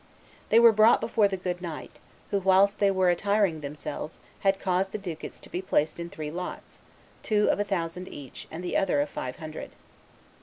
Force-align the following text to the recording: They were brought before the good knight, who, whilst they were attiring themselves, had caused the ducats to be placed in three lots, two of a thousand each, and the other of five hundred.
They 0.49 0.59
were 0.59 0.71
brought 0.71 0.99
before 0.99 1.27
the 1.27 1.37
good 1.37 1.61
knight, 1.61 1.99
who, 2.31 2.39
whilst 2.39 2.79
they 2.79 2.89
were 2.89 3.11
attiring 3.11 3.61
themselves, 3.61 4.19
had 4.39 4.59
caused 4.59 4.93
the 4.93 4.97
ducats 4.97 5.39
to 5.41 5.47
be 5.47 5.61
placed 5.61 5.99
in 5.99 6.09
three 6.09 6.31
lots, 6.31 6.81
two 7.21 7.47
of 7.51 7.59
a 7.59 7.63
thousand 7.63 8.07
each, 8.07 8.47
and 8.49 8.63
the 8.63 8.75
other 8.77 8.99
of 8.99 9.11
five 9.11 9.35
hundred. 9.35 9.69